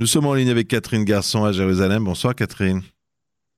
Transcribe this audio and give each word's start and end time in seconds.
Nous 0.00 0.06
sommes 0.06 0.24
en 0.24 0.32
ligne 0.32 0.48
avec 0.48 0.66
Catherine 0.66 1.04
Garçon 1.04 1.44
à 1.44 1.52
Jérusalem. 1.52 2.04
Bonsoir 2.04 2.34
Catherine. 2.34 2.80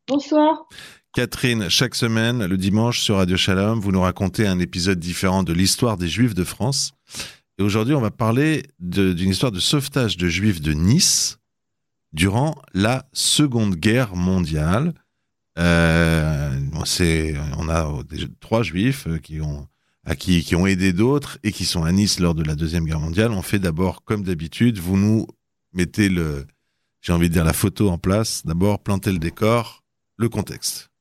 Bonsoir. 0.08 0.66
Catherine, 1.15 1.68
chaque 1.68 1.94
semaine, 1.94 2.44
le 2.44 2.56
dimanche 2.56 3.00
sur 3.00 3.18
Radio 3.18 3.36
Shalom, 3.36 3.78
vous 3.78 3.92
nous 3.92 4.00
racontez 4.00 4.48
un 4.48 4.58
épisode 4.58 4.98
différent 4.98 5.44
de 5.44 5.52
l'histoire 5.52 5.96
des 5.96 6.08
Juifs 6.08 6.34
de 6.34 6.42
France. 6.42 6.94
Et 7.58 7.62
aujourd'hui, 7.62 7.94
on 7.94 8.00
va 8.00 8.10
parler 8.10 8.64
d'une 8.80 9.30
histoire 9.30 9.52
de 9.52 9.60
sauvetage 9.60 10.16
de 10.16 10.26
Juifs 10.26 10.60
de 10.60 10.72
Nice 10.72 11.38
durant 12.12 12.56
la 12.74 13.06
Seconde 13.13 13.77
Guerre 13.77 14.17
mondiale. 14.17 14.95
Euh, 15.61 16.51
on 17.57 17.69
a 17.69 17.89
trois 18.41 18.65
Juifs 18.65 19.07
qui 19.23 19.41
ont, 19.41 19.69
à 20.05 20.17
qui, 20.17 20.43
qui 20.43 20.57
ont 20.57 20.67
aidé 20.67 20.93
d'autres 20.93 21.39
et 21.45 21.53
qui 21.53 21.65
sont 21.65 21.85
à 21.85 21.93
Nice 21.93 22.19
lors 22.19 22.35
de 22.35 22.43
la 22.43 22.57
Deuxième 22.57 22.85
Guerre 22.85 22.99
mondiale. 22.99 23.31
On 23.31 23.43
fait 23.43 23.61
d'abord, 23.61 24.03
comme 24.03 24.25
d'habitude, 24.25 24.81
vous 24.81 24.97
nous 24.97 25.29
mettez 25.73 26.09
le, 26.09 26.46
j'ai 27.00 27.12
envie 27.12 27.29
de 27.29 27.34
dire 27.34 27.45
la 27.45 27.52
photo 27.52 27.91
en 27.91 27.98
place. 27.98 28.46
D'abord, 28.46 28.82
planter 28.82 29.13
le 29.13 29.18
décor, 29.18 29.82
le 30.17 30.29
contexte. 30.29 30.92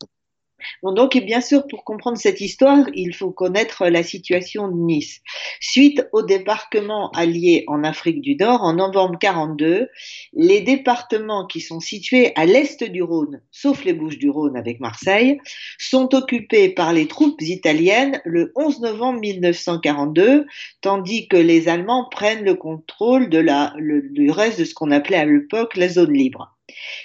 Bon, 0.83 0.91
donc, 0.91 1.17
bien 1.17 1.41
sûr, 1.41 1.67
pour 1.67 1.83
comprendre 1.83 2.17
cette 2.17 2.41
histoire, 2.41 2.85
il 2.93 3.13
faut 3.13 3.31
connaître 3.31 3.87
la 3.87 4.03
situation 4.03 4.67
de 4.67 4.75
Nice. 4.75 5.21
Suite 5.59 6.07
au 6.11 6.21
débarquement 6.23 7.11
allié 7.11 7.63
en 7.67 7.83
Afrique 7.83 8.21
du 8.21 8.35
Nord 8.35 8.63
en 8.63 8.73
novembre 8.73 9.17
42, 9.19 9.89
les 10.33 10.61
départements 10.61 11.45
qui 11.45 11.61
sont 11.61 11.79
situés 11.79 12.31
à 12.35 12.45
l'est 12.45 12.83
du 12.83 13.03
Rhône, 13.03 13.41
sauf 13.51 13.83
les 13.83 13.93
Bouches 13.93 14.17
du 14.17 14.29
Rhône 14.29 14.57
avec 14.57 14.79
Marseille, 14.79 15.39
sont 15.77 16.13
occupés 16.15 16.69
par 16.69 16.93
les 16.93 17.07
troupes 17.07 17.41
italiennes 17.41 18.21
le 18.25 18.51
11 18.55 18.81
novembre 18.81 19.19
1942, 19.19 20.45
tandis 20.81 21.27
que 21.27 21.37
les 21.37 21.67
Allemands 21.67 22.07
prennent 22.09 22.43
le 22.43 22.55
contrôle 22.55 23.29
de 23.29 23.39
la, 23.39 23.73
du 23.77 24.31
reste 24.31 24.59
de 24.59 24.65
ce 24.65 24.73
qu'on 24.73 24.91
appelait 24.91 25.17
à 25.17 25.25
l'époque 25.25 25.75
la 25.75 25.89
zone 25.89 26.13
libre. 26.13 26.50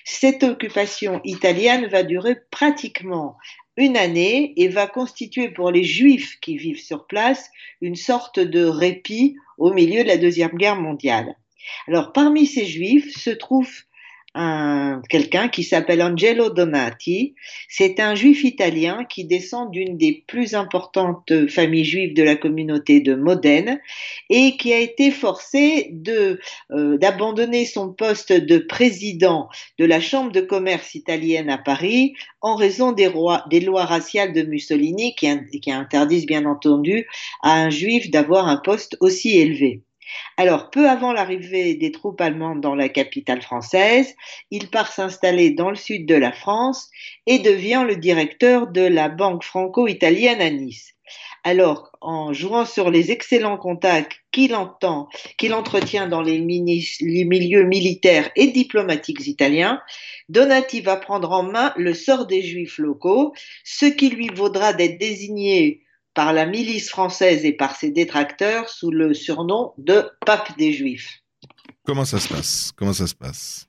Cette 0.04 0.42
occupation 0.42 1.20
italienne 1.24 1.86
va 1.86 2.02
durer 2.02 2.36
pratiquement 2.50 3.36
une 3.76 3.96
année 3.96 4.54
et 4.56 4.68
va 4.68 4.86
constituer 4.86 5.50
pour 5.50 5.70
les 5.70 5.84
Juifs 5.84 6.38
qui 6.40 6.56
vivent 6.56 6.82
sur 6.82 7.06
place 7.06 7.50
une 7.80 7.96
sorte 7.96 8.40
de 8.40 8.64
répit 8.64 9.36
au 9.58 9.72
milieu 9.72 10.02
de 10.02 10.08
la 10.08 10.16
Deuxième 10.16 10.56
Guerre 10.56 10.80
mondiale. 10.80 11.36
Alors 11.88 12.12
parmi 12.12 12.46
ces 12.46 12.64
Juifs 12.64 13.16
se 13.16 13.30
trouvent 13.30 13.82
quelqu'un 15.08 15.48
qui 15.48 15.64
s'appelle 15.64 16.02
Angelo 16.02 16.50
Donati. 16.50 17.34
C'est 17.68 18.00
un 18.00 18.14
juif 18.14 18.44
italien 18.44 19.04
qui 19.04 19.24
descend 19.24 19.70
d'une 19.70 19.96
des 19.96 20.24
plus 20.26 20.54
importantes 20.54 21.32
familles 21.48 21.84
juives 21.84 22.14
de 22.14 22.22
la 22.22 22.36
communauté 22.36 23.00
de 23.00 23.14
Modène 23.14 23.80
et 24.30 24.56
qui 24.56 24.72
a 24.72 24.78
été 24.78 25.10
forcé 25.10 25.88
de 25.92 26.40
euh, 26.70 26.98
d'abandonner 26.98 27.64
son 27.64 27.92
poste 27.92 28.32
de 28.32 28.58
président 28.58 29.48
de 29.78 29.84
la 29.84 30.00
Chambre 30.00 30.32
de 30.32 30.40
commerce 30.40 30.94
italienne 30.94 31.50
à 31.50 31.58
Paris 31.58 32.14
en 32.40 32.56
raison 32.56 32.92
des, 32.92 33.08
lois 33.08 33.84
raciales 33.84 34.32
de 34.32 34.42
Mussolini 34.42 35.14
qui, 35.14 35.28
qui 35.60 35.72
interdisent 35.72 36.26
bien 36.26 36.44
entendu 36.46 37.06
à 37.42 37.62
un 37.62 37.70
juif 37.70 38.10
d'avoir 38.10 38.48
un 38.48 38.56
poste 38.56 38.96
aussi 39.00 39.38
élevé. 39.38 39.82
Alors, 40.36 40.70
peu 40.70 40.88
avant 40.88 41.12
l'arrivée 41.12 41.74
des 41.74 41.92
troupes 41.92 42.20
allemandes 42.20 42.60
dans 42.60 42.74
la 42.74 42.88
capitale 42.88 43.42
française, 43.42 44.14
il 44.50 44.70
part 44.70 44.92
s'installer 44.92 45.50
dans 45.50 45.70
le 45.70 45.76
sud 45.76 46.06
de 46.06 46.14
la 46.14 46.32
France 46.32 46.90
et 47.26 47.38
devient 47.38 47.84
le 47.86 47.96
directeur 47.96 48.66
de 48.68 48.82
la 48.82 49.08
banque 49.08 49.44
franco-italienne 49.44 50.40
à 50.40 50.50
Nice. 50.50 50.96
Alors, 51.44 51.92
en 52.00 52.32
jouant 52.32 52.66
sur 52.66 52.90
les 52.90 53.12
excellents 53.12 53.56
contacts 53.56 54.20
qu'il 54.32 54.54
entend, 54.56 55.08
qu'il 55.38 55.54
entretient 55.54 56.08
dans 56.08 56.20
les, 56.20 56.38
les, 56.38 57.24
milieux 57.24 57.62
militaires 57.62 58.30
et 58.34 58.48
diplomatiques 58.48 59.26
italiens, 59.28 59.80
Donati 60.28 60.80
va 60.80 60.96
prendre 60.96 61.30
en 61.30 61.44
main 61.44 61.72
le 61.76 61.94
sort 61.94 62.26
des 62.26 62.42
juifs 62.42 62.78
locaux, 62.78 63.32
ce 63.62 63.86
qui 63.86 64.10
lui 64.10 64.28
vaudra 64.34 64.72
d'être 64.72 64.98
désigné 64.98 65.85
par 66.16 66.32
la 66.32 66.46
milice 66.46 66.88
française 66.88 67.44
et 67.44 67.52
par 67.52 67.76
ses 67.76 67.90
détracteurs 67.90 68.70
sous 68.70 68.90
le 68.90 69.12
surnom 69.14 69.74
de 69.76 70.10
pape 70.24 70.56
des 70.56 70.72
Juifs. 70.72 71.22
Comment 71.84 72.06
ça 72.06 72.18
se 72.18 72.28
passe? 72.28 72.72
Comment 72.74 72.94
ça 72.94 73.06
se 73.06 73.14
passe? 73.14 73.68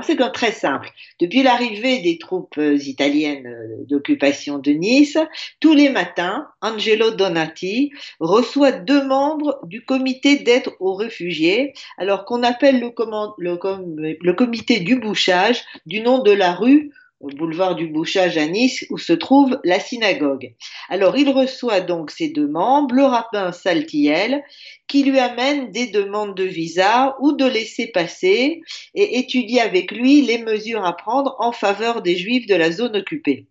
C'est 0.00 0.16
très 0.32 0.52
simple. 0.52 0.90
Depuis 1.20 1.42
l'arrivée 1.42 2.00
des 2.00 2.16
troupes 2.16 2.56
euh, 2.56 2.76
italiennes 2.76 3.46
euh, 3.46 3.84
d'occupation 3.86 4.58
de 4.58 4.70
Nice, 4.70 5.18
tous 5.60 5.74
les 5.74 5.90
matins, 5.90 6.46
Angelo 6.62 7.10
Donati 7.10 7.90
reçoit 8.18 8.72
deux 8.72 9.04
membres 9.06 9.60
du 9.64 9.84
comité 9.84 10.36
d'aide 10.38 10.68
aux 10.80 10.94
réfugiés, 10.94 11.74
alors 11.98 12.24
qu'on 12.24 12.42
appelle 12.42 12.80
le, 12.80 12.90
le 13.38 14.32
comité 14.32 14.80
du 14.80 14.96
bouchage 14.96 15.62
du 15.84 16.00
nom 16.00 16.22
de 16.22 16.32
la 16.32 16.54
rue 16.54 16.90
boulevard 17.30 17.74
du 17.74 17.86
Bouchage 17.86 18.36
à 18.36 18.46
Nice, 18.46 18.84
où 18.90 18.98
se 18.98 19.12
trouve 19.12 19.58
la 19.64 19.80
synagogue. 19.80 20.54
Alors 20.88 21.16
il 21.16 21.28
reçoit 21.28 21.80
donc 21.80 22.10
ces 22.10 22.28
deux 22.28 22.48
membres, 22.48 22.94
le 22.94 23.04
rabbin 23.04 23.52
Saltiel, 23.52 24.42
qui 24.88 25.04
lui 25.04 25.18
amène 25.18 25.70
des 25.70 25.86
demandes 25.86 26.36
de 26.36 26.44
visa 26.44 27.16
ou 27.20 27.32
de 27.32 27.46
laisser 27.46 27.86
passer 27.86 28.60
et 28.94 29.18
étudie 29.18 29.60
avec 29.60 29.92
lui 29.92 30.22
les 30.22 30.38
mesures 30.38 30.84
à 30.84 30.96
prendre 30.96 31.36
en 31.38 31.52
faveur 31.52 32.02
des 32.02 32.16
juifs 32.16 32.46
de 32.46 32.54
la 32.54 32.70
zone 32.70 32.96
occupée. 32.96 33.46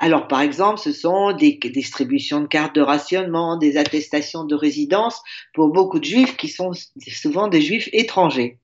Alors, 0.00 0.28
par 0.28 0.42
exemple, 0.42 0.78
ce 0.78 0.92
sont 0.92 1.32
des 1.32 1.58
distributions 1.72 2.40
de 2.40 2.46
cartes 2.46 2.74
de 2.74 2.82
rationnement, 2.82 3.56
des 3.56 3.78
attestations 3.78 4.44
de 4.44 4.54
résidence 4.54 5.22
pour 5.54 5.68
beaucoup 5.68 5.98
de 5.98 6.04
juifs 6.04 6.36
qui 6.36 6.48
sont 6.48 6.72
souvent 7.08 7.48
des 7.48 7.62
juifs 7.62 7.88
étrangers. 7.92 8.58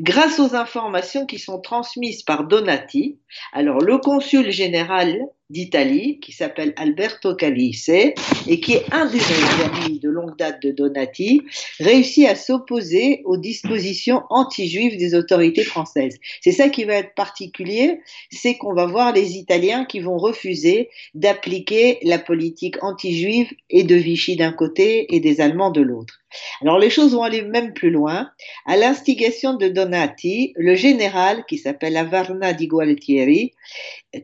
Grâce 0.00 0.40
aux 0.40 0.54
informations 0.54 1.26
qui 1.26 1.38
sont 1.38 1.60
transmises 1.60 2.22
par 2.22 2.44
Donati, 2.44 3.18
alors 3.52 3.78
le 3.80 3.98
consul 3.98 4.50
général 4.50 5.18
d'Italie, 5.50 6.18
qui 6.20 6.32
s'appelle 6.32 6.72
Alberto 6.76 7.34
Calice, 7.34 7.88
et 7.88 8.60
qui 8.60 8.72
est 8.72 8.84
un 8.92 9.06
des 9.06 9.20
amis 9.64 9.98
de 9.98 10.08
longue 10.08 10.36
date 10.38 10.62
de 10.62 10.70
Donati, 10.70 11.42
réussit 11.80 12.26
à 12.26 12.34
s'opposer 12.34 13.20
aux 13.24 13.36
dispositions 13.36 14.22
anti-juives 14.30 14.96
des 14.96 15.14
autorités 15.14 15.64
françaises. 15.64 16.18
C'est 16.40 16.52
ça 16.52 16.68
qui 16.68 16.84
va 16.84 16.94
être 16.94 17.14
particulier, 17.14 18.00
c'est 18.30 18.56
qu'on 18.56 18.74
va 18.74 18.86
voir 18.86 19.12
les 19.12 19.36
Italiens 19.36 19.84
qui 19.84 20.00
vont 20.00 20.16
refuser 20.16 20.88
d'appliquer 21.14 21.98
la 22.02 22.18
politique 22.18 22.82
anti-juive 22.82 23.50
et 23.70 23.84
de 23.84 23.94
Vichy 23.94 24.36
d'un 24.36 24.52
côté 24.52 25.14
et 25.14 25.20
des 25.20 25.40
Allemands 25.40 25.70
de 25.70 25.82
l'autre. 25.82 26.20
Alors 26.62 26.78
les 26.78 26.90
choses 26.90 27.14
vont 27.14 27.22
aller 27.22 27.42
même 27.42 27.74
plus 27.74 27.90
loin. 27.90 28.30
À 28.66 28.76
l'instigation 28.76 29.54
de 29.54 29.68
Donati, 29.68 30.52
le 30.56 30.74
général, 30.74 31.44
qui 31.46 31.58
s'appelle 31.58 31.96
Avarna 31.96 32.52
di 32.52 32.66
Gualtieri, 32.66 33.52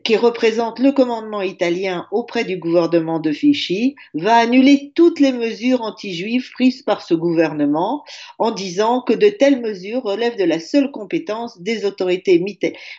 qui 0.03 0.15
représente 0.15 0.79
le 0.79 0.91
commandement 1.11 1.41
italien 1.41 2.07
auprès 2.11 2.45
du 2.45 2.55
gouvernement 2.55 3.19
de 3.19 3.31
Vichy, 3.31 3.95
va 4.13 4.35
annuler 4.35 4.93
toutes 4.95 5.19
les 5.19 5.33
mesures 5.33 5.81
anti-juives 5.81 6.49
prises 6.53 6.83
par 6.83 7.01
ce 7.01 7.13
gouvernement 7.13 8.05
en 8.39 8.51
disant 8.51 9.01
que 9.01 9.11
de 9.11 9.27
telles 9.27 9.59
mesures 9.59 10.03
relèvent 10.03 10.37
de 10.37 10.45
la 10.45 10.61
seule 10.61 10.89
compétence 10.89 11.61
des 11.61 11.83
autorités 11.83 12.41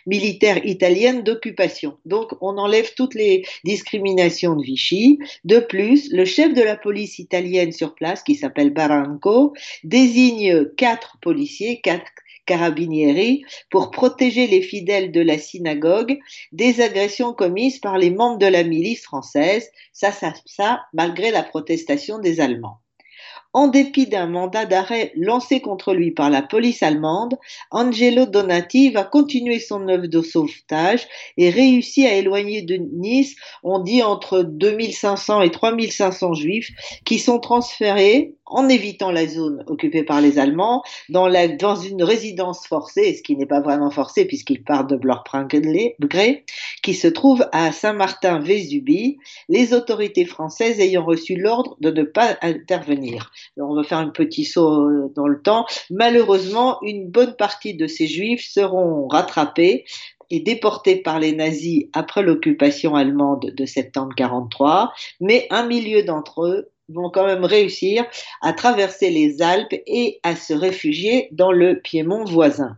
militaires 0.05 0.63
italiennes 0.63 1.23
d'occupation. 1.23 1.97
Donc 2.05 2.33
on 2.39 2.59
enlève 2.59 2.93
toutes 2.95 3.15
les 3.15 3.43
discriminations 3.63 4.55
de 4.55 4.63
Vichy. 4.63 5.17
De 5.43 5.57
plus, 5.57 6.11
le 6.11 6.25
chef 6.25 6.53
de 6.53 6.61
la 6.61 6.75
police 6.75 7.17
italienne 7.17 7.71
sur 7.71 7.95
place, 7.95 8.21
qui 8.21 8.35
s'appelle 8.35 8.69
Baranco, 8.69 9.53
désigne 9.83 10.65
quatre 10.77 11.17
policiers, 11.19 11.81
quatre 11.81 12.11
Carabinieri 12.45 13.45
pour 13.69 13.91
protéger 13.91 14.47
les 14.47 14.61
fidèles 14.61 15.11
de 15.11 15.21
la 15.21 15.37
synagogue 15.37 16.19
des 16.51 16.81
agressions 16.81 17.33
commises 17.33 17.79
par 17.79 17.97
les 18.03 18.09
membres 18.09 18.37
de 18.37 18.47
la 18.47 18.65
milice 18.65 19.03
française, 19.03 19.71
ça, 19.93 20.11
ça, 20.11 20.33
ça, 20.45 20.83
malgré 20.91 21.31
la 21.31 21.41
protestation 21.41 22.19
des 22.19 22.41
Allemands. 22.41 22.82
En 23.55 23.67
dépit 23.67 24.07
d'un 24.07 24.25
mandat 24.25 24.65
d'arrêt 24.65 25.11
lancé 25.15 25.61
contre 25.61 25.93
lui 25.93 26.09
par 26.09 26.31
la 26.31 26.41
police 26.41 26.81
allemande, 26.81 27.37
Angelo 27.69 28.25
Donati 28.25 28.89
va 28.89 29.03
continuer 29.03 29.59
son 29.59 29.87
œuvre 29.89 30.07
de 30.07 30.21
sauvetage 30.23 31.07
et 31.37 31.51
réussit 31.51 32.07
à 32.07 32.15
éloigner 32.15 32.63
de 32.63 32.77
Nice, 32.77 33.35
on 33.61 33.77
dit 33.77 34.01
entre 34.01 34.41
2500 34.41 35.43
et 35.43 35.51
3500 35.51 36.33
juifs 36.33 36.71
qui 37.05 37.19
sont 37.19 37.39
transférés 37.39 38.33
en 38.45 38.69
évitant 38.69 39.11
la 39.11 39.25
zone 39.27 39.63
occupée 39.67 40.03
par 40.03 40.21
les 40.21 40.37
Allemands 40.37 40.83
dans, 41.09 41.27
une 41.75 42.03
résidence 42.03 42.67
forcée, 42.67 43.15
ce 43.15 43.23
qui 43.23 43.35
n'est 43.35 43.45
pas 43.45 43.61
vraiment 43.61 43.89
forcé 43.89 44.25
puisqu'ils 44.25 44.63
partent 44.63 44.89
de 44.89 44.99
leur 45.03 45.23
gré, 45.99 46.45
qui 46.81 46.93
se 46.93 47.07
trouve 47.07 47.47
à 47.51 47.71
Saint-Martin-Vésubie, 47.71 49.17
les 49.49 49.73
autorités 49.73 50.25
françaises 50.25 50.79
ayant 50.79 51.05
reçu 51.05 51.35
l'ordre 51.35 51.77
de 51.79 51.91
ne 51.91 52.03
pas 52.03 52.37
intervenir 52.41 53.31
on 53.57 53.75
va 53.75 53.83
faire 53.83 53.97
un 53.97 54.09
petit 54.09 54.45
saut 54.45 54.89
euh, 54.89 55.13
dans 55.15 55.27
le 55.27 55.41
temps. 55.41 55.65
Malheureusement, 55.89 56.79
une 56.81 57.09
bonne 57.09 57.35
partie 57.35 57.75
de 57.75 57.87
ces 57.87 58.07
juifs 58.07 58.47
seront 58.49 59.07
rattrapés 59.07 59.85
et 60.29 60.39
déportés 60.39 60.95
par 60.95 61.19
les 61.19 61.33
nazis 61.33 61.85
après 61.93 62.23
l'occupation 62.23 62.95
allemande 62.95 63.51
de 63.55 63.65
septembre 63.65 64.13
43, 64.15 64.93
mais 65.19 65.47
un 65.49 65.65
milieu 65.65 66.03
d'entre 66.03 66.45
eux 66.45 66.71
vont 66.89 67.09
quand 67.09 67.25
même 67.25 67.45
réussir 67.45 68.05
à 68.41 68.53
traverser 68.53 69.09
les 69.09 69.41
Alpes 69.41 69.75
et 69.87 70.19
à 70.23 70.35
se 70.35 70.53
réfugier 70.53 71.29
dans 71.31 71.51
le 71.51 71.79
Piémont 71.81 72.25
voisin. 72.25 72.77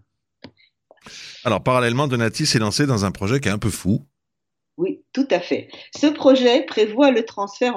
Alors 1.44 1.64
parallèlement, 1.64 2.08
Donati 2.08 2.46
s'est 2.46 2.60
lancé 2.60 2.88
dans 2.88 3.06
un 3.06 3.12
projet 3.12 3.40
qui 3.40 3.48
est 3.48 3.52
un 3.52 3.58
peu 3.58 3.70
fou. 3.70 4.06
Oui, 4.78 5.00
tout 5.14 5.28
à 5.32 5.40
fait. 5.40 5.70
Ce 5.96 6.06
projet 6.06 6.64
prévoit 6.64 7.10
le 7.10 7.24
transfert 7.24 7.76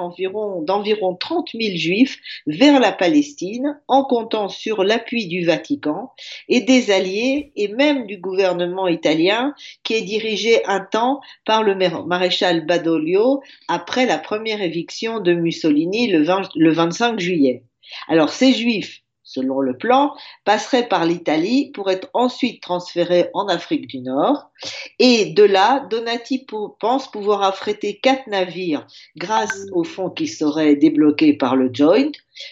d'environ 0.65 1.15
30 1.15 1.49
000 1.53 1.77
juifs 1.77 2.19
vers 2.45 2.81
la 2.81 2.91
Palestine 2.91 3.79
en 3.87 4.03
comptant 4.03 4.49
sur 4.49 4.83
l'appui 4.83 5.27
du 5.27 5.45
Vatican 5.45 6.11
et 6.49 6.59
des 6.59 6.91
alliés 6.91 7.53
et 7.55 7.69
même 7.69 8.05
du 8.05 8.17
gouvernement 8.17 8.89
italien 8.89 9.53
qui 9.83 9.93
est 9.93 10.01
dirigé 10.01 10.65
un 10.65 10.81
temps 10.81 11.21
par 11.45 11.63
le 11.63 11.73
maréchal 12.05 12.65
Badoglio 12.65 13.41
après 13.69 14.05
la 14.05 14.17
première 14.17 14.61
éviction 14.61 15.21
de 15.21 15.33
Mussolini 15.33 16.11
le, 16.11 16.25
le 16.55 16.71
25 16.73 17.17
juillet. 17.17 17.63
Alors 18.09 18.29
ces 18.29 18.51
juifs 18.51 19.03
selon 19.29 19.59
le 19.59 19.77
plan, 19.77 20.15
passerait 20.43 20.87
par 20.87 21.05
l'Italie 21.05 21.71
pour 21.71 21.91
être 21.91 22.09
ensuite 22.13 22.63
transféré 22.63 23.29
en 23.35 23.47
Afrique 23.47 23.85
du 23.85 23.99
Nord. 23.99 24.49
Et 24.97 25.25
de 25.27 25.43
là, 25.43 25.85
Donati 25.91 26.47
pense 26.79 27.11
pouvoir 27.11 27.43
affréter 27.43 27.99
quatre 27.99 28.25
navires 28.25 28.87
grâce 29.15 29.67
aux 29.71 29.83
fonds 29.83 30.09
qui 30.09 30.27
seraient 30.27 30.75
débloqués 30.75 31.33
par 31.33 31.55
le 31.55 31.69
Joint. 31.71 32.11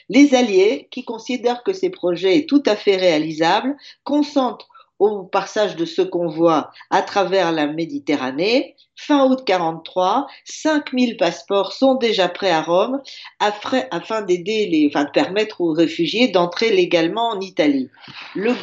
Les 0.09 0.35
Alliés, 0.35 0.87
qui 0.91 1.03
considèrent 1.03 1.63
que 1.63 1.73
ces 1.73 1.89
projets 1.89 2.41
sont 2.41 2.45
tout 2.47 2.63
à 2.67 2.75
fait 2.75 2.95
réalisables, 2.95 3.75
consentent 4.03 4.67
au 4.99 5.23
passage 5.23 5.75
de 5.75 5.85
ce 5.85 6.01
convoi 6.01 6.71
à 6.89 7.01
travers 7.01 7.51
la 7.51 7.67
Méditerranée. 7.67 8.75
Fin 8.95 9.29
août 9.29 9.43
43, 9.45 10.27
5000 10.45 11.17
passeports 11.17 11.73
sont 11.73 11.95
déjà 11.95 12.27
prêts 12.27 12.51
à 12.51 12.63
Rome 12.63 13.01
afin 13.39 14.21
d'aider 14.23 14.65
les, 14.67 14.87
enfin, 14.87 15.05
de 15.05 15.11
permettre 15.11 15.61
aux 15.61 15.71
réfugiés 15.71 16.29
d'entrer 16.29 16.71
légalement 16.71 17.29
en 17.29 17.39
Italie. 17.39 17.89
Le, 18.35 18.53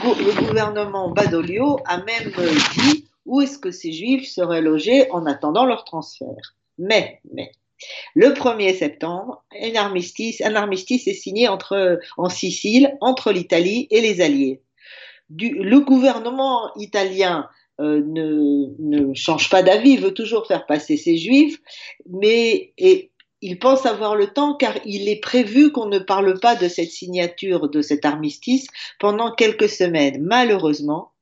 gouvernement 0.45 1.11
Badoglio 1.11 1.79
a 1.87 1.99
même 1.99 2.33
dit 2.79 3.07
où 3.27 3.41
est-ce 3.41 3.59
que 3.59 3.71
ces 3.71 3.93
juifs 3.93 4.29
seraient 4.29 4.61
logés 4.61 5.11
en 5.13 5.25
attendant 5.27 5.65
leur 5.65 5.85
transfert. 5.85 6.57
Mais, 6.79 7.21
mais, 7.33 7.53
le 8.15 8.31
1er 8.31 8.77
septembre, 8.77 9.45
un 9.61 9.75
armistice, 9.77 10.41
un 10.41 10.57
armistice 10.57 11.07
est 11.07 11.15
signé 11.15 11.49
entre, 11.49 12.01
en 12.17 12.29
Sicile 12.29 12.97
entre 13.01 13.31
l'Italie 13.31 13.87
et 13.91 14.01
les 14.01 14.21
Alliés 14.21 14.61
le 15.31 15.79
gouvernement 15.79 16.71
italien 16.77 17.49
euh, 17.81 18.03
ne, 18.07 19.13
change 19.15 19.51
pas 19.51 19.63
d'avis, 19.63 19.97
veut 19.97 20.15
toujours 20.15 20.47
faire 20.47 20.67
passer 20.67 20.97
ses 20.97 21.17
juifs, 21.17 21.59
mais 22.09 22.73
il 23.41 23.59
pense 23.59 23.85
avoir 23.85 24.15
le 24.17 24.29
temps 24.29 24.55
car 24.55 24.75
il 24.85 25.09
est 25.09 25.21
prévu 25.21 25.73
qu'on 25.73 25.87
ne 25.87 25.99
parle 25.99 26.39
pas 26.39 26.55
de 26.55 26.69
cette 26.69 26.91
signature, 26.91 27.69
de 27.69 27.83
cet 27.83 28.05
armistice 28.05 28.67
pendant 29.01 29.33
quelques 29.33 29.69
semaines. 29.69 30.23
Malheureusement, 30.23 31.14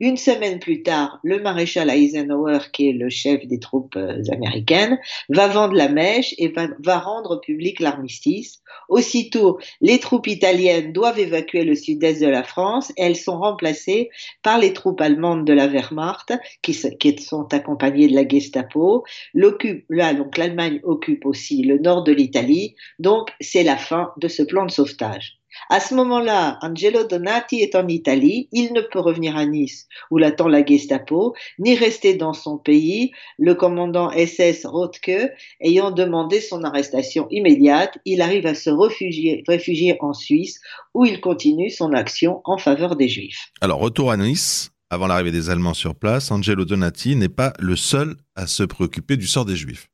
une 0.00 0.16
semaine 0.16 0.58
plus 0.58 0.82
tard, 0.82 1.18
le 1.24 1.40
maréchal 1.40 1.90
Eisenhower, 1.90 2.58
qui 2.72 2.88
est 2.88 2.92
le 2.92 3.10
chef 3.10 3.44
des 3.46 3.58
troupes 3.58 3.96
euh, 3.96 4.22
américaines, 4.30 4.98
va 5.28 5.48
vendre 5.48 5.74
la 5.74 5.88
mèche 5.88 6.34
et 6.38 6.48
va, 6.48 6.98
rendre 6.98 7.40
public 7.40 7.80
l'armistice. 7.80 8.62
Aussitôt, 8.88 9.58
les 9.80 9.98
troupes 9.98 10.26
italiennes 10.26 10.92
doivent 10.92 11.18
évacuer 11.18 11.64
le 11.64 11.74
sud-est 11.74 12.20
de 12.20 12.28
la 12.28 12.44
France 12.44 12.90
et 12.96 13.02
elles 13.02 13.16
sont 13.16 13.38
remplacées 13.38 14.10
par 14.42 14.58
les 14.58 14.72
troupes 14.72 15.00
allemandes 15.00 15.44
de 15.44 15.52
la 15.52 15.66
Wehrmacht 15.66 16.32
qui, 16.62 16.74
sont 16.74 17.52
accompagnées 17.52 18.08
de 18.08 18.14
la 18.14 18.26
Gestapo. 18.26 19.04
L'Allemagne 19.34 20.80
occupe 20.84 21.26
aussi 21.26 21.62
le 21.62 21.78
nord 21.78 22.04
de 22.04 22.12
l'Italie. 22.12 22.76
Donc, 22.98 23.30
c'est 23.40 23.64
la 23.64 23.76
fin 23.76 24.12
de 24.18 24.28
ce 24.28 24.42
plan 24.42 24.66
de 24.66 24.70
sauvetage. 24.70 25.38
À 25.70 25.80
ce 25.80 25.94
moment-là, 25.94 26.58
Angelo 26.62 27.04
Donati 27.04 27.60
est 27.60 27.74
en 27.74 27.86
Italie, 27.88 28.48
il 28.52 28.72
ne 28.72 28.80
peut 28.80 29.00
revenir 29.00 29.36
à 29.36 29.44
Nice 29.44 29.86
où 30.10 30.18
l'attend 30.18 30.48
la 30.48 30.64
Gestapo, 30.64 31.34
ni 31.58 31.74
rester 31.74 32.14
dans 32.14 32.32
son 32.32 32.58
pays, 32.58 33.12
le 33.38 33.54
commandant 33.54 34.10
SS 34.10 34.66
Rothke 34.66 35.32
ayant 35.60 35.90
demandé 35.90 36.40
son 36.40 36.64
arrestation 36.64 37.26
immédiate, 37.30 37.98
il 38.04 38.20
arrive 38.20 38.46
à 38.46 38.54
se 38.54 38.70
réfugier, 38.70 39.96
en 40.00 40.12
Suisse 40.12 40.60
où 40.94 41.04
il 41.04 41.20
continue 41.20 41.70
son 41.70 41.92
action 41.92 42.40
en 42.44 42.58
faveur 42.58 42.96
des 42.96 43.08
Juifs. 43.08 43.50
Alors, 43.60 43.80
retour 43.80 44.10
à 44.10 44.16
Nice, 44.16 44.70
avant 44.90 45.06
l'arrivée 45.06 45.32
des 45.32 45.50
Allemands 45.50 45.74
sur 45.74 45.94
place, 45.94 46.30
Angelo 46.30 46.64
Donati 46.64 47.16
n'est 47.16 47.28
pas 47.28 47.52
le 47.58 47.76
seul 47.76 48.16
à 48.34 48.46
se 48.46 48.62
préoccuper 48.62 49.16
du 49.16 49.26
sort 49.26 49.44
des 49.44 49.56
Juifs. 49.56 49.88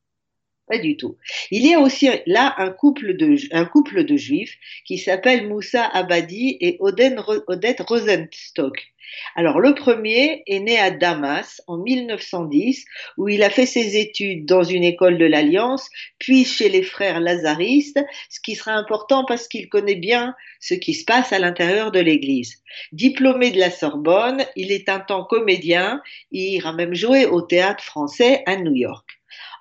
Pas 0.67 0.79
du 0.79 0.97
tout. 0.97 1.19
Il 1.51 1.67
y 1.67 1.75
a 1.75 1.81
aussi 1.81 2.09
là 2.27 2.55
un 2.57 2.71
couple 2.71 3.17
de, 3.17 3.37
un 3.53 3.67
couple 3.67 4.05
de 4.05 4.17
juifs 4.17 4.57
qui 4.87 4.97
s'appellent 4.97 5.47
Moussa 5.47 5.85
Abadi 5.85 6.57
et 6.61 6.79
Odette 6.81 7.81
Rosenstock. 7.81 8.95
Alors 9.37 9.61
le 9.61 9.75
premier 9.75 10.43
est 10.47 10.61
né 10.61 10.79
à 10.79 10.91
Damas 10.91 11.61
en 11.67 11.77
1910 11.79 12.85
où 13.19 13.29
il 13.29 13.43
a 13.43 13.51
fait 13.51 13.67
ses 13.67 13.99
études 13.99 14.47
dans 14.47 14.63
une 14.63 14.85
école 14.85 15.19
de 15.19 15.27
l'Alliance, 15.27 15.89
puis 16.19 16.45
chez 16.45 16.69
les 16.69 16.83
frères 16.83 17.21
lazaristes, 17.21 18.01
ce 18.31 18.41
qui 18.41 18.55
sera 18.55 18.73
important 18.73 19.25
parce 19.27 19.49
qu'il 19.49 19.69
connaît 19.69 19.95
bien 19.97 20.35
ce 20.61 20.75
qui 20.75 20.95
se 20.95 21.05
passe 21.05 21.33
à 21.33 21.39
l'intérieur 21.39 21.93
de 21.93 22.01
l'Église. 22.01 22.63
Diplômé 22.93 23.51
de 23.51 23.59
la 23.59 23.71
Sorbonne, 23.71 24.45
il 24.57 24.73
est 24.73 24.89
un 24.89 25.01
temps 25.01 25.25
comédien, 25.25 26.01
il 26.31 26.55
ira 26.55 26.73
même 26.73 26.95
jouer 26.95 27.27
au 27.27 27.43
théâtre 27.43 27.85
français 27.85 28.43
à 28.47 28.57
New 28.57 28.75
York. 28.75 29.14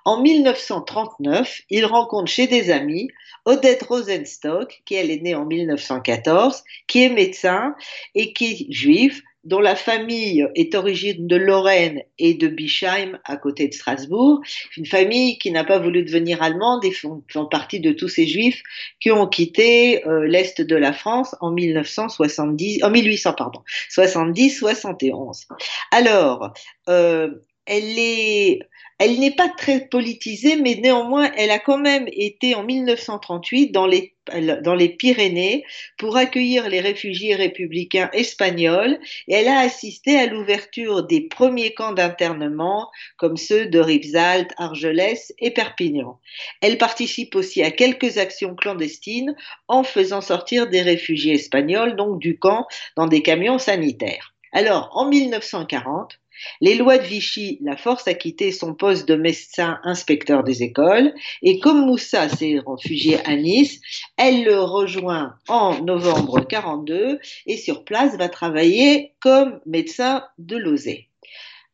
En 0.04 0.20
1939, 0.20 1.62
il 1.70 1.86
rencontre 1.86 2.30
chez 2.30 2.46
des 2.46 2.70
amis 2.70 3.08
Odette 3.46 3.82
Rosenstock, 3.82 4.82
qui 4.84 4.94
elle 4.94 5.10
est 5.10 5.22
née 5.22 5.34
en 5.34 5.46
1914, 5.46 6.62
qui 6.86 7.04
est 7.04 7.08
médecin 7.08 7.74
et 8.14 8.32
qui 8.32 8.46
est 8.46 8.72
juive, 8.72 9.22
dont 9.44 9.60
la 9.60 9.76
famille 9.76 10.46
est 10.54 10.74
origine 10.74 11.26
de 11.26 11.36
Lorraine 11.36 12.02
et 12.18 12.34
de 12.34 12.48
Bischheim, 12.48 13.18
à 13.24 13.36
côté 13.36 13.68
de 13.68 13.74
Strasbourg. 13.74 14.40
Une 14.76 14.86
famille 14.86 15.38
qui 15.38 15.50
n'a 15.50 15.64
pas 15.64 15.78
voulu 15.78 16.02
devenir 16.02 16.42
allemande 16.42 16.84
et 16.84 16.92
font, 16.92 17.22
partie 17.50 17.80
de 17.80 17.92
tous 17.92 18.08
ces 18.08 18.26
juifs 18.26 18.62
qui 19.00 19.10
ont 19.10 19.26
quitté 19.26 20.06
euh, 20.06 20.26
l'Est 20.26 20.60
de 20.60 20.76
la 20.76 20.92
France 20.92 21.34
en 21.40 21.50
1970, 21.50 22.82
en 22.84 22.90
1800, 22.90 23.34
pardon, 23.34 23.60
70-71. 23.90 25.46
Alors, 25.90 26.52
euh, 26.88 27.28
elle 27.66 27.98
est 27.98 28.60
elle 28.98 29.18
n'est 29.18 29.34
pas 29.34 29.48
très 29.48 29.88
politisée, 29.88 30.56
mais 30.56 30.76
néanmoins, 30.76 31.30
elle 31.36 31.50
a 31.50 31.58
quand 31.58 31.78
même 31.78 32.06
été 32.12 32.54
en 32.54 32.62
1938 32.62 33.72
dans 33.72 33.88
les, 33.88 34.14
dans 34.62 34.76
les 34.76 34.88
Pyrénées 34.88 35.64
pour 35.98 36.16
accueillir 36.16 36.68
les 36.68 36.80
réfugiés 36.80 37.34
républicains 37.34 38.08
espagnols 38.12 38.98
et 39.26 39.34
elle 39.34 39.48
a 39.48 39.58
assisté 39.58 40.16
à 40.16 40.26
l'ouverture 40.26 41.02
des 41.02 41.22
premiers 41.22 41.74
camps 41.74 41.92
d'internement 41.92 42.88
comme 43.16 43.36
ceux 43.36 43.66
de 43.66 43.80
Rivesaltes, 43.80 44.52
Argelès 44.58 45.34
et 45.40 45.50
Perpignan. 45.50 46.20
Elle 46.60 46.78
participe 46.78 47.34
aussi 47.34 47.64
à 47.64 47.72
quelques 47.72 48.18
actions 48.18 48.54
clandestines 48.54 49.34
en 49.66 49.82
faisant 49.82 50.20
sortir 50.20 50.68
des 50.68 50.82
réfugiés 50.82 51.34
espagnols, 51.34 51.96
donc 51.96 52.20
du 52.20 52.38
camp, 52.38 52.66
dans 52.96 53.08
des 53.08 53.22
camions 53.22 53.58
sanitaires. 53.58 54.34
Alors, 54.52 54.90
en 54.94 55.08
1940, 55.08 56.20
les 56.60 56.74
lois 56.74 56.98
de 56.98 57.04
Vichy 57.04 57.58
la 57.62 57.76
force 57.76 58.08
à 58.08 58.14
quitter 58.14 58.52
son 58.52 58.74
poste 58.74 59.08
de 59.08 59.14
médecin 59.14 59.78
inspecteur 59.84 60.44
des 60.44 60.62
écoles 60.62 61.12
et 61.42 61.58
comme 61.58 61.86
Moussa 61.86 62.28
s'est 62.28 62.60
réfugié 62.66 63.18
à 63.24 63.36
Nice, 63.36 63.80
elle 64.16 64.44
le 64.44 64.60
rejoint 64.60 65.36
en 65.48 65.80
novembre 65.82 66.40
42 66.40 67.18
et 67.46 67.56
sur 67.56 67.84
place 67.84 68.16
va 68.16 68.28
travailler 68.28 69.14
comme 69.20 69.60
médecin 69.66 70.24
de 70.38 70.56
Lozé. 70.56 71.08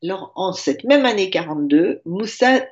Alors, 0.02 0.32
en 0.34 0.52
cette 0.52 0.84
même 0.84 1.04
année 1.04 1.28
42, 1.28 2.00
Moussa 2.06 2.62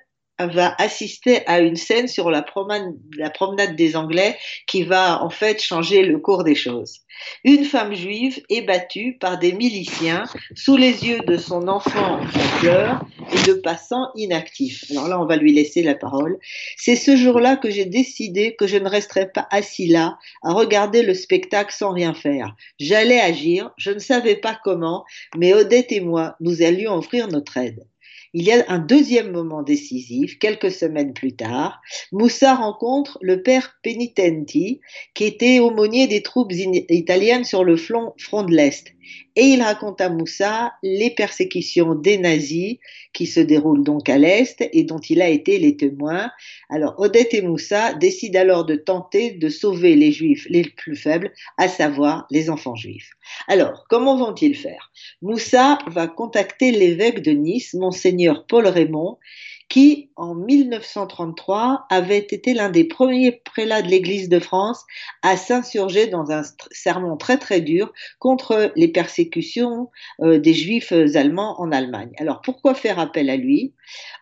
va 0.46 0.74
assister 0.78 1.46
à 1.46 1.60
une 1.60 1.76
scène 1.76 2.08
sur 2.08 2.30
la 2.30 2.42
promenade, 2.42 3.76
des 3.76 3.96
Anglais 3.96 4.36
qui 4.66 4.84
va 4.84 5.22
en 5.22 5.30
fait 5.30 5.62
changer 5.62 6.02
le 6.02 6.18
cours 6.18 6.44
des 6.44 6.54
choses. 6.54 7.00
Une 7.44 7.64
femme 7.64 7.94
juive 7.94 8.40
est 8.48 8.62
battue 8.62 9.16
par 9.18 9.38
des 9.38 9.52
miliciens 9.52 10.24
sous 10.54 10.76
les 10.76 11.04
yeux 11.04 11.20
de 11.20 11.36
son 11.36 11.66
enfant 11.66 12.20
en 12.20 12.60
pleurs 12.60 13.04
et 13.32 13.46
de 13.46 13.54
passants 13.54 14.10
inactifs. 14.14 14.84
Alors 14.90 15.08
là, 15.08 15.20
on 15.20 15.26
va 15.26 15.36
lui 15.36 15.52
laisser 15.52 15.82
la 15.82 15.94
parole. 15.94 16.38
C'est 16.76 16.96
ce 16.96 17.16
jour-là 17.16 17.56
que 17.56 17.70
j'ai 17.70 17.86
décidé 17.86 18.54
que 18.54 18.66
je 18.66 18.76
ne 18.76 18.88
resterais 18.88 19.30
pas 19.30 19.48
assis 19.50 19.88
là 19.88 20.18
à 20.42 20.52
regarder 20.52 21.02
le 21.02 21.14
spectacle 21.14 21.74
sans 21.74 21.92
rien 21.92 22.14
faire. 22.14 22.54
J'allais 22.78 23.20
agir, 23.20 23.72
je 23.76 23.90
ne 23.90 23.98
savais 23.98 24.36
pas 24.36 24.58
comment, 24.62 25.04
mais 25.36 25.54
Odette 25.54 25.90
et 25.92 26.00
moi, 26.00 26.36
nous 26.40 26.62
allions 26.62 26.94
offrir 26.94 27.26
notre 27.28 27.56
aide. 27.56 27.84
Il 28.34 28.42
y 28.42 28.52
a 28.52 28.64
un 28.68 28.78
deuxième 28.78 29.32
moment 29.32 29.62
décisif, 29.62 30.38
quelques 30.38 30.70
semaines 30.70 31.14
plus 31.14 31.34
tard. 31.34 31.80
Moussa 32.12 32.54
rencontre 32.54 33.18
le 33.22 33.42
père 33.42 33.76
Penitenti, 33.82 34.80
qui 35.14 35.24
était 35.24 35.60
aumônier 35.60 36.06
des 36.06 36.22
troupes 36.22 36.52
italiennes 36.52 37.44
sur 37.44 37.64
le 37.64 37.76
front 37.76 38.14
de 38.42 38.54
l'Est. 38.54 38.92
Et 39.36 39.44
il 39.44 39.62
raconte 39.62 40.00
à 40.00 40.08
Moussa 40.08 40.72
les 40.82 41.10
persécutions 41.10 41.94
des 41.94 42.18
nazis 42.18 42.78
qui 43.12 43.26
se 43.26 43.40
déroulent 43.40 43.84
donc 43.84 44.08
à 44.08 44.18
l'Est 44.18 44.68
et 44.72 44.84
dont 44.84 44.98
il 44.98 45.22
a 45.22 45.28
été 45.28 45.58
les 45.58 45.76
témoins. 45.76 46.30
Alors 46.70 46.94
Odette 46.98 47.34
et 47.34 47.42
Moussa 47.42 47.94
décident 47.94 48.40
alors 48.40 48.64
de 48.64 48.74
tenter 48.74 49.32
de 49.32 49.48
sauver 49.48 49.96
les 49.96 50.12
juifs 50.12 50.46
les 50.50 50.64
plus 50.64 50.96
faibles, 50.96 51.32
à 51.56 51.68
savoir 51.68 52.26
les 52.30 52.50
enfants 52.50 52.76
juifs. 52.76 53.10
Alors, 53.46 53.86
comment 53.88 54.16
vont-ils 54.16 54.56
faire? 54.56 54.90
Moussa 55.22 55.78
va 55.86 56.06
contacter 56.06 56.70
l'évêque 56.70 57.22
de 57.22 57.32
Nice, 57.32 57.74
monseigneur 57.74 58.46
Paul 58.46 58.66
Raymond, 58.66 59.18
qui, 59.68 60.07
en 60.18 60.34
1933, 60.34 61.86
avait 61.90 62.18
été 62.18 62.52
l'un 62.52 62.70
des 62.70 62.84
premiers 62.84 63.40
prélats 63.44 63.82
de 63.82 63.88
l'Église 63.88 64.28
de 64.28 64.40
France 64.40 64.84
à 65.22 65.36
s'insurger 65.36 66.08
dans 66.08 66.32
un 66.32 66.42
sermon 66.72 67.16
très 67.16 67.38
très 67.38 67.60
dur 67.60 67.92
contre 68.18 68.72
les 68.74 68.88
persécutions 68.88 69.90
euh, 70.20 70.40
des 70.40 70.54
Juifs 70.54 70.92
allemands 70.92 71.60
en 71.60 71.70
Allemagne. 71.70 72.10
Alors 72.18 72.40
pourquoi 72.40 72.74
faire 72.74 72.98
appel 72.98 73.30
à 73.30 73.36
lui? 73.36 73.74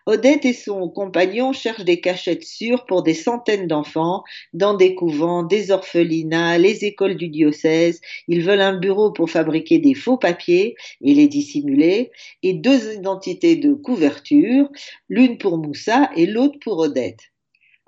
Odette 0.05 0.45
et 0.45 0.53
son 0.53 0.87
compagnon 0.87 1.51
cherchent 1.51 1.83
des 1.83 1.99
cachettes 1.99 2.45
sûres 2.45 2.85
pour 2.85 3.03
des 3.03 3.15
centaines 3.15 3.67
d'enfants 3.67 4.23
dans 4.53 4.75
des 4.75 4.95
couvents, 4.95 5.43
des 5.43 5.71
orphelinats, 5.71 6.57
les 6.57 6.85
écoles 6.85 7.17
du 7.17 7.27
diocèse. 7.27 7.99
Ils 8.27 8.43
veulent 8.43 8.61
un 8.61 8.77
bureau 8.77 9.11
pour 9.11 9.29
fabriquer 9.29 9.79
des 9.79 9.95
faux 9.95 10.17
papiers 10.17 10.75
et 11.01 11.13
les 11.13 11.27
dissimuler 11.27 12.11
et 12.43 12.53
deux 12.53 12.93
identités 12.93 13.55
de 13.55 13.73
couverture, 13.73 14.69
l'une 15.09 15.37
pour 15.37 15.57
Moussa 15.57 15.86
et 16.15 16.25
l'autre 16.25 16.57
pour 16.61 16.79
Odette. 16.79 17.31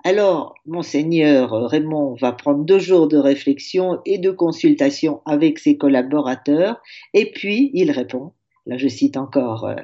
Alors, 0.02 0.54
monseigneur 0.64 1.52
Raymond 1.68 2.14
va 2.14 2.32
prendre 2.32 2.64
deux 2.64 2.78
jours 2.78 3.06
de 3.06 3.18
réflexion 3.18 3.98
et 4.06 4.16
de 4.16 4.30
consultation 4.30 5.20
avec 5.26 5.58
ses 5.58 5.76
collaborateurs, 5.76 6.80
et 7.12 7.30
puis 7.32 7.70
il 7.74 7.90
répond, 7.90 8.32
là 8.64 8.78
je 8.78 8.88
cite 8.88 9.18
encore 9.18 9.66
euh, 9.66 9.74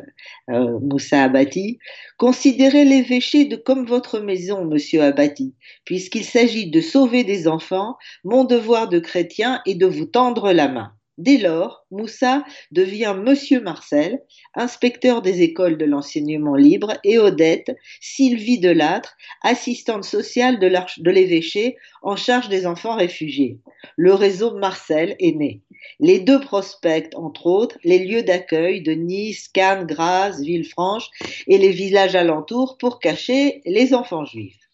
euh, 0.51 0.79
Moussa 0.81 1.25
Abati, 1.25 1.79
considérez 2.17 2.87
l'évêché 2.87 3.45
de 3.45 3.57
comme 3.57 3.85
votre 3.85 4.21
maison, 4.21 4.65
monsieur 4.65 5.03
Abati, 5.03 5.55
puisqu'il 5.85 6.25
s'agit 6.25 6.71
de 6.71 6.81
sauver 6.81 7.23
des 7.23 7.47
enfants, 7.47 7.99
mon 8.25 8.45
devoir 8.45 8.89
de 8.89 8.99
chrétien 8.99 9.61
est 9.67 9.75
de 9.75 9.87
vous 9.87 10.07
tendre 10.07 10.51
la 10.53 10.69
main. 10.69 10.96
Dès 11.19 11.39
lors, 11.39 11.87
Moussa 11.91 12.45
devient 12.73 13.17
Monsieur 13.19 13.61
Marcel, 13.61 14.23
inspecteur 14.55 15.23
des 15.23 15.41
écoles 15.41 15.79
de 15.79 15.87
l'enseignement 15.87 16.57
libre, 16.57 16.93
et 17.05 17.19
Odette, 17.19 17.75
Sylvie 18.01 18.61
Delattre, 18.61 19.17
assistante 19.43 20.05
sociale 20.05 20.59
de 20.59 21.11
l'évêché 21.11 21.77
en 22.03 22.17
charge 22.17 22.51
des 22.51 22.67
enfants 22.67 22.97
réfugiés. 22.97 23.59
Le 23.97 24.13
réseau 24.13 24.59
Marcel 24.59 25.17
est 25.19 25.37
né. 25.37 25.63
Les 26.01 26.21
deux 26.21 26.41
prospectent, 26.41 27.15
entre 27.15 27.47
autres, 27.47 27.79
les 27.83 28.01
lieux 28.01 28.23
d'accueil 28.23 28.83
de 28.83 28.93
Nice, 28.93 29.49
Cannes, 29.49 29.87
Grasse, 29.87 30.41
Villefranche 30.41 31.09
et 31.47 31.57
les 31.57 31.71
villages 31.71 32.15
alentours 32.15 32.77
pour 32.77 32.99
cacher 32.99 33.63
les 33.65 33.95
enfants 33.95 34.27
juifs. 34.27 34.66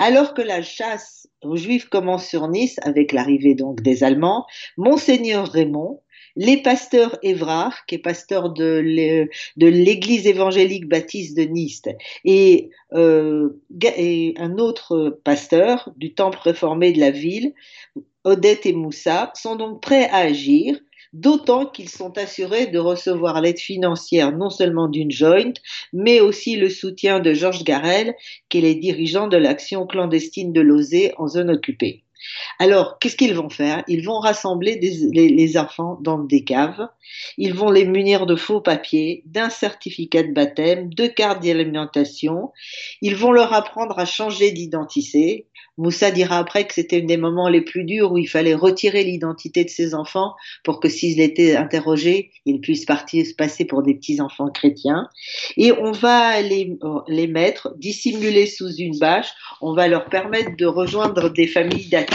Alors 0.00 0.32
que 0.32 0.40
la 0.40 0.62
chasse 0.62 1.28
aux 1.42 1.56
Juifs 1.56 1.90
commence 1.90 2.26
sur 2.26 2.48
Nice 2.48 2.78
avec 2.84 3.12
l'arrivée 3.12 3.54
donc 3.54 3.82
des 3.82 4.02
Allemands, 4.02 4.46
Monseigneur 4.78 5.46
Raymond, 5.46 6.00
les 6.36 6.56
pasteurs 6.62 7.18
Évrard, 7.22 7.84
qui 7.84 7.96
est 7.96 7.98
pasteur 7.98 8.50
de 8.50 8.80
l'église 9.58 10.26
évangélique 10.26 10.88
baptiste 10.88 11.36
de 11.36 11.42
Nice, 11.42 11.82
euh, 12.94 13.50
et, 13.82 14.34
un 14.38 14.56
autre 14.56 15.20
pasteur 15.22 15.92
du 15.96 16.14
temple 16.14 16.38
réformé 16.42 16.92
de 16.92 17.00
la 17.00 17.10
ville, 17.10 17.52
Odette 18.24 18.64
et 18.64 18.72
Moussa, 18.72 19.30
sont 19.34 19.56
donc 19.56 19.82
prêts 19.82 20.08
à 20.08 20.20
agir 20.20 20.80
d'autant 21.12 21.66
qu'ils 21.66 21.88
sont 21.88 22.16
assurés 22.18 22.66
de 22.66 22.78
recevoir 22.78 23.40
l'aide 23.40 23.58
financière 23.58 24.36
non 24.36 24.50
seulement 24.50 24.88
d'une 24.88 25.10
joint, 25.10 25.52
mais 25.92 26.20
aussi 26.20 26.56
le 26.56 26.70
soutien 26.70 27.20
de 27.20 27.32
Georges 27.32 27.64
Garel, 27.64 28.14
qui 28.48 28.58
est 28.58 28.74
le 28.74 28.80
dirigeant 28.80 29.28
de 29.28 29.36
l'action 29.36 29.86
clandestine 29.86 30.52
de 30.52 30.60
Lozé 30.60 31.12
en 31.18 31.26
zone 31.26 31.50
occupée. 31.50 32.04
Alors, 32.58 32.98
qu'est-ce 32.98 33.16
qu'ils 33.16 33.34
vont 33.34 33.50
faire? 33.50 33.82
Ils 33.88 34.04
vont 34.04 34.18
rassembler 34.18 34.78
les, 34.80 35.58
enfants 35.58 35.98
dans 36.00 36.18
des 36.18 36.44
caves, 36.44 36.88
ils 37.38 37.54
vont 37.54 37.70
les 37.70 37.84
munir 37.84 38.26
de 38.26 38.36
faux 38.36 38.60
papiers, 38.60 39.22
d'un 39.26 39.50
certificat 39.50 40.22
de 40.22 40.32
baptême, 40.32 40.92
de 40.94 41.06
cartes 41.06 41.42
d'alimentation, 41.42 42.52
ils 43.02 43.16
vont 43.16 43.32
leur 43.32 43.52
apprendre 43.52 43.98
à 43.98 44.04
changer 44.04 44.52
d'identité, 44.52 45.46
Moussa 45.80 46.10
dira 46.10 46.36
après 46.36 46.66
que 46.66 46.74
c'était 46.74 47.00
un 47.00 47.06
des 47.06 47.16
moments 47.16 47.48
les 47.48 47.62
plus 47.62 47.84
durs 47.84 48.12
où 48.12 48.18
il 48.18 48.28
fallait 48.28 48.54
retirer 48.54 49.02
l'identité 49.02 49.64
de 49.64 49.70
ses 49.70 49.94
enfants 49.94 50.34
pour 50.62 50.78
que 50.78 50.90
s'ils 50.90 51.20
étaient 51.20 51.56
interrogés, 51.56 52.32
ils 52.44 52.60
puissent 52.60 52.84
partir, 52.84 53.24
se 53.24 53.34
passer 53.34 53.64
pour 53.64 53.82
des 53.82 53.94
petits 53.94 54.20
enfants 54.20 54.50
chrétiens. 54.50 55.08
Et 55.56 55.72
on 55.72 55.92
va 55.92 56.42
les, 56.42 56.76
les 57.08 57.26
mettre 57.26 57.74
dissimulés 57.78 58.46
sous 58.46 58.70
une 58.74 58.98
bâche. 58.98 59.28
On 59.62 59.72
va 59.72 59.88
leur 59.88 60.04
permettre 60.04 60.54
de 60.54 60.66
rejoindre 60.66 61.30
des 61.30 61.46
familles 61.46 61.88
d'accueil 61.88 62.09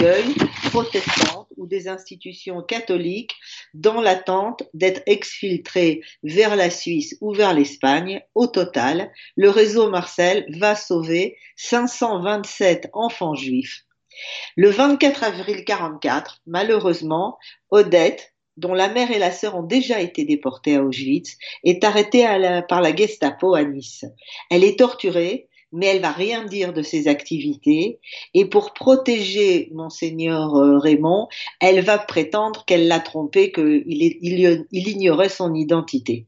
protestantes 0.70 1.48
ou 1.58 1.68
des 1.68 1.88
institutions 1.88 2.62
catholiques 2.62 3.36
dans 3.74 4.02
l'attente 4.02 4.64
d'être 4.74 5.02
exfiltrés 5.06 6.02
vers 6.24 6.56
la 6.56 6.70
Suisse 6.70 7.18
ou 7.22 7.34
vers 7.34 7.54
l'Espagne. 7.54 8.22
Au 8.36 8.48
total, 8.48 9.12
le 9.36 9.50
réseau 9.50 9.90
Marcel 9.90 10.46
va 10.60 10.76
sauver 10.76 11.38
527 11.56 12.90
enfants 12.94 13.36
juifs 13.36 13.86
le 14.56 14.70
24 14.70 15.24
avril 15.24 15.64
44, 15.66 16.42
malheureusement, 16.46 17.38
Odette, 17.70 18.34
dont 18.58 18.74
la 18.74 18.88
mère 18.88 19.12
et 19.12 19.20
la 19.20 19.32
sœur 19.32 19.56
ont 19.56 19.64
déjà 19.64 20.00
été 20.00 20.24
déportées 20.24 20.78
à 20.78 20.84
Auschwitz, 20.84 21.38
est 21.64 21.84
arrêtée 21.84 22.26
par 22.70 22.82
la 22.82 22.96
Gestapo 22.96 23.54
à 23.54 23.64
Nice. 23.64 24.06
Elle 24.50 24.64
est 24.64 24.80
torturée, 24.80 25.50
mais 25.76 25.88
elle 25.88 26.02
va 26.02 26.12
rien 26.12 26.46
dire 26.46 26.74
de 26.74 26.82
ses 26.82 27.08
activités. 27.08 28.00
Et 28.34 28.46
pour 28.46 28.74
protéger 28.74 29.70
monseigneur 29.74 30.56
euh, 30.56 30.78
Raymond, 30.78 31.28
elle 31.60 31.82
va 31.82 31.98
prétendre 31.98 32.66
qu'elle 32.66 32.88
l'a 32.88 33.00
trompé, 33.00 33.52
qu'il 33.52 33.84
il 33.88 34.88
ignorait 34.88 35.30
son 35.30 35.54
identité. 35.54 36.26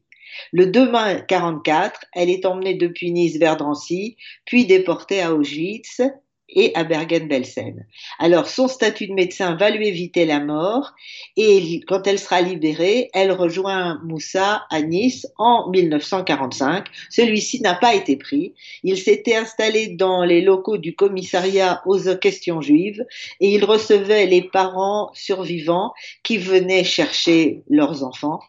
Le 0.52 0.66
2 0.66 0.92
mai 0.92 1.24
44, 1.26 2.04
elle 2.12 2.30
est 2.30 2.46
emmenée 2.46 2.74
depuis 2.74 3.10
Nice 3.10 3.38
vers 3.38 3.56
Drancy, 3.56 4.16
puis 4.44 4.66
déportée 4.66 5.20
à 5.20 5.34
Auschwitz 5.34 6.00
et 6.48 6.72
à 6.74 6.84
Bergen-Belsen. 6.84 7.84
Alors, 8.18 8.48
son 8.48 8.68
statut 8.68 9.06
de 9.06 9.12
médecin 9.12 9.54
va 9.54 9.70
lui 9.70 9.86
éviter 9.86 10.24
la 10.26 10.40
mort 10.40 10.94
et 11.36 11.80
quand 11.86 12.06
elle 12.06 12.18
sera 12.18 12.40
libérée, 12.40 13.10
elle 13.12 13.32
rejoint 13.32 14.00
Moussa 14.04 14.66
à 14.70 14.82
Nice 14.82 15.26
en 15.36 15.68
1945. 15.70 16.86
Celui-ci 17.10 17.60
n'a 17.60 17.74
pas 17.74 17.94
été 17.94 18.16
pris. 18.16 18.54
Il 18.82 18.98
s'était 18.98 19.36
installé 19.36 19.88
dans 19.88 20.24
les 20.24 20.40
locaux 20.40 20.78
du 20.78 20.94
commissariat 20.94 21.82
aux 21.86 21.98
questions 22.16 22.60
juives 22.60 23.04
et 23.40 23.54
il 23.54 23.64
recevait 23.64 24.26
les 24.26 24.42
parents 24.42 25.10
survivants 25.14 25.92
qui 26.22 26.38
venaient 26.38 26.84
chercher 26.84 27.62
leurs 27.68 28.02
enfants 28.02 28.40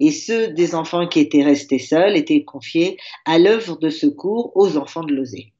et 0.00 0.10
ceux 0.10 0.48
des 0.48 0.74
enfants 0.74 1.06
qui 1.06 1.20
étaient 1.20 1.42
restés 1.42 1.78
seuls 1.78 2.16
étaient 2.16 2.44
confiés 2.44 2.96
à 3.24 3.38
l'œuvre 3.38 3.76
de 3.76 3.90
secours 3.90 4.52
aux 4.54 4.76
enfants 4.76 5.04
de 5.04 5.14
Lozé. 5.14 5.53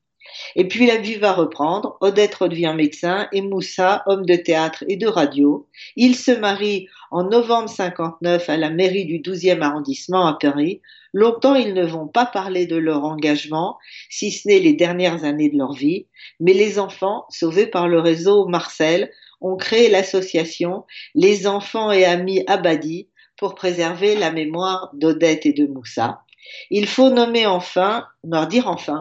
Et 0.57 0.69
puis 0.69 0.87
la 0.87 0.97
vie 0.97 1.17
va 1.17 1.33
reprendre. 1.33 1.97
Odette 2.01 2.35
redevient 2.35 2.75
médecin 2.77 3.29
et 3.33 3.43
Moussa, 3.43 4.03
homme 4.07 4.27
de 4.27 4.37
théâtre 4.37 4.85
et 4.89 4.97
de 4.97 5.07
radio. 5.07 5.67
Ils 5.97 6.17
se 6.17 6.31
marient 6.31 6.89
en 7.11 7.25
novembre 7.25 7.69
59 7.69 8.49
à 8.49 8.57
la 8.57 8.71
mairie 8.71 9.05
du 9.05 9.19
12e 9.21 9.63
arrondissement 9.63 10.27
à 10.27 10.35
Paris. 10.35 10.81
Longtemps, 11.13 11.55
ils 11.55 11.75
ne 11.75 11.85
vont 11.85 12.09
pas 12.09 12.27
parler 12.27 12.67
de 12.67 12.77
leur 12.77 13.05
engagement, 13.05 13.79
si 14.11 14.33
ce 14.33 14.49
n'est 14.49 14.59
les 14.59 14.73
dernières 14.73 15.23
années 15.23 15.49
de 15.49 15.57
leur 15.57 15.73
vie. 15.73 16.07
Mais 16.41 16.55
les 16.55 16.81
enfants, 16.81 17.27
sauvés 17.31 17.69
par 17.69 17.87
le 17.87 18.01
réseau 18.01 18.47
Marcel, 18.47 19.13
ont 19.41 19.57
créé 19.57 19.89
l'association 19.89 20.85
Les 21.15 21.47
enfants 21.47 21.93
et 21.93 22.05
amis 22.05 22.43
Abadi 22.49 23.09
pour 23.37 23.55
préserver 23.55 24.17
la 24.17 24.33
mémoire 24.33 24.91
d'Odette 24.95 25.47
et 25.47 25.53
de 25.53 25.67
Moussa. 25.67 26.24
Il 26.71 26.87
faut 26.87 27.11
nommer 27.11 27.47
enfin, 27.47 28.07
leur 28.23 28.47
dire 28.47 28.69
enfin, 28.69 29.01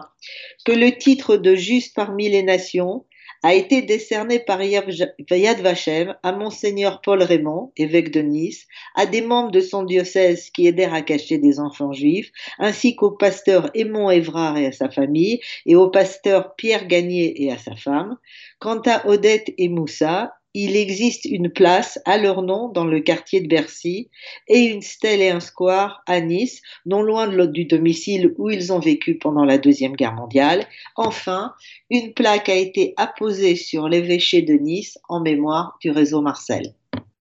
que 0.64 0.72
le 0.72 0.96
titre 0.96 1.36
de 1.36 1.54
juste 1.54 1.94
parmi 1.94 2.28
les 2.28 2.42
nations 2.42 3.04
a 3.44 3.52
été 3.52 3.82
décerné 3.82 4.38
par 4.38 4.62
Yad 4.62 5.60
Vashem 5.60 6.16
à 6.22 6.32
Monseigneur 6.32 7.02
Paul 7.02 7.22
Raymond, 7.22 7.72
évêque 7.76 8.10
de 8.10 8.22
Nice, 8.22 8.66
à 8.94 9.04
des 9.04 9.20
membres 9.20 9.50
de 9.50 9.60
son 9.60 9.82
diocèse 9.82 10.48
qui 10.48 10.66
aidèrent 10.66 10.94
à 10.94 11.02
cacher 11.02 11.36
des 11.36 11.60
enfants 11.60 11.92
juifs, 11.92 12.32
ainsi 12.58 12.96
qu'au 12.96 13.10
pasteur 13.10 13.70
Aimon 13.74 14.10
Évrard 14.10 14.56
et 14.56 14.64
à 14.66 14.72
sa 14.72 14.88
famille, 14.88 15.40
et 15.66 15.76
au 15.76 15.90
pasteur 15.90 16.54
Pierre 16.56 16.86
Gagné 16.86 17.42
et 17.42 17.52
à 17.52 17.58
sa 17.58 17.76
femme. 17.76 18.16
Quant 18.60 18.80
à 18.86 19.06
Odette 19.06 19.52
et 19.58 19.68
Moussa, 19.68 20.32
il 20.54 20.76
existe 20.76 21.24
une 21.24 21.50
place 21.50 21.98
à 22.04 22.16
leur 22.16 22.42
nom 22.42 22.68
dans 22.68 22.84
le 22.84 23.00
quartier 23.00 23.40
de 23.40 23.48
Bercy 23.48 24.08
et 24.48 24.60
une 24.60 24.82
stèle 24.82 25.20
et 25.20 25.30
un 25.30 25.40
square 25.40 26.02
à 26.06 26.20
Nice, 26.20 26.62
non 26.86 27.02
loin 27.02 27.26
de 27.26 27.44
du 27.46 27.64
domicile 27.64 28.32
où 28.38 28.50
ils 28.50 28.72
ont 28.72 28.78
vécu 28.78 29.18
pendant 29.18 29.44
la 29.44 29.58
Deuxième 29.58 29.96
Guerre 29.96 30.14
mondiale. 30.14 30.66
Enfin, 30.96 31.52
une 31.90 32.14
plaque 32.14 32.48
a 32.48 32.54
été 32.54 32.94
apposée 32.96 33.56
sur 33.56 33.88
l'évêché 33.88 34.42
de 34.42 34.54
Nice 34.54 34.98
en 35.08 35.20
mémoire 35.20 35.76
du 35.80 35.90
réseau 35.90 36.22
Marcel. 36.22 36.74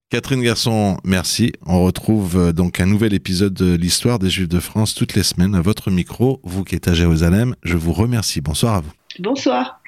Catherine 0.09 0.43
Garçon, 0.43 0.97
merci. 1.03 1.53
On 1.65 1.83
retrouve 1.83 2.37
euh, 2.37 2.53
donc 2.53 2.79
un 2.79 2.85
nouvel 2.85 3.15
épisode 3.15 3.55
de 3.55 3.73
l'histoire 3.75 4.19
des 4.19 4.29
Juifs 4.29 4.47
de 4.47 4.59
France 4.59 4.93
toutes 4.93 5.15
les 5.15 5.23
semaines 5.23 5.55
à 5.55 5.61
votre 5.61 5.89
micro. 5.89 6.39
Vous 6.43 6.63
qui 6.63 6.75
êtes 6.75 6.87
à 6.87 6.93
Jérusalem, 6.93 7.55
je 7.63 7.77
vous 7.77 7.93
remercie. 7.93 8.39
Bonsoir 8.39 8.75
à 8.75 8.81
vous. 8.81 8.91
Bonsoir. 9.17 9.82